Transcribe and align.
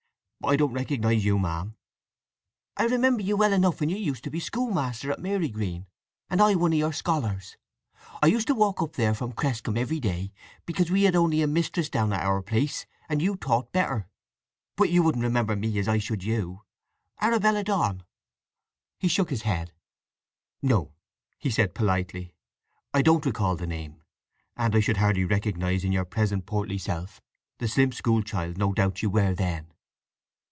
"But 0.41 0.47
I 0.47 0.55
don't 0.55 0.73
recognize 0.73 1.23
you, 1.23 1.37
ma'am." 1.37 1.75
"I 2.75 2.85
remember 2.87 3.21
you 3.21 3.37
well 3.37 3.53
enough 3.53 3.79
when 3.79 3.89
you 3.89 3.95
used 3.95 4.23
to 4.23 4.31
be 4.31 4.39
schoolmaster 4.39 5.11
out 5.11 5.19
at 5.19 5.21
Marygreen, 5.23 5.85
and 6.31 6.41
I 6.41 6.55
one 6.55 6.73
of 6.73 6.79
your 6.79 6.93
scholars. 6.93 7.57
I 8.23 8.25
used 8.25 8.47
to 8.47 8.55
walk 8.55 8.81
up 8.81 8.93
there 8.93 9.13
from 9.13 9.33
Cresscombe 9.33 9.77
every 9.77 9.99
day, 9.99 10.33
because 10.65 10.89
we 10.89 11.03
had 11.03 11.15
only 11.15 11.43
a 11.43 11.47
mistress 11.47 11.91
down 11.91 12.11
at 12.11 12.25
our 12.25 12.41
place, 12.41 12.87
and 13.07 13.21
you 13.21 13.35
taught 13.35 13.71
better. 13.71 14.07
But 14.77 14.89
you 14.89 15.03
wouldn't 15.03 15.23
remember 15.23 15.55
me 15.55 15.77
as 15.77 15.87
I 15.87 15.99
should 15.99 16.23
you?—Arabella 16.23 17.63
Donn." 17.63 18.01
He 18.97 19.07
shook 19.09 19.29
his 19.29 19.43
head. 19.43 19.71
"No," 20.63 20.91
he 21.37 21.51
said 21.51 21.75
politely, 21.75 22.33
"I 22.95 23.03
don't 23.03 23.27
recall 23.27 23.57
the 23.57 23.67
name. 23.67 24.01
And 24.57 24.75
I 24.75 24.79
should 24.79 24.97
hardly 24.97 25.23
recognize 25.23 25.83
in 25.83 25.91
your 25.91 26.03
present 26.03 26.47
portly 26.47 26.79
self 26.79 27.21
the 27.59 27.67
slim 27.67 27.91
school 27.91 28.23
child 28.23 28.57
no 28.57 28.73
doubt 28.73 29.03
you 29.03 29.11
were 29.11 29.35
then." 29.35 29.67